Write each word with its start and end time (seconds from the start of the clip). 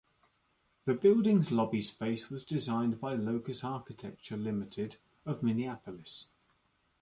The 0.85 0.95
building's 0.95 1.51
lobby 1.51 1.83
space 1.83 2.31
was 2.31 2.43
designed 2.43 2.99
by 2.99 3.13
Locus 3.13 3.63
Architecture, 3.63 4.35
Limited, 4.35 4.95
of 5.27 5.43
Minneapolis. 5.43 6.25